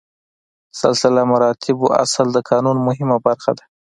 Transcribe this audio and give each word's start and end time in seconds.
سلسله 0.81 1.21
مراتبو 1.31 1.87
اصل 2.03 2.27
د 2.33 2.37
قانون 2.49 2.77
مهمه 2.87 3.17
برخه 3.25 3.51
ده. 3.57 3.63